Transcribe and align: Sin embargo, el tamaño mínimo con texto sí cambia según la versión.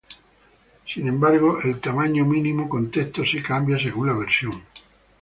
Sin 0.87 1.07
embargo, 1.09 1.59
el 1.63 1.79
tamaño 1.79 2.25
mínimo 2.25 2.67
con 2.67 2.89
texto 2.89 3.23
sí 3.23 3.39
cambia 3.43 3.77
según 3.77 4.07
la 4.07 4.13
versión. 4.13 4.63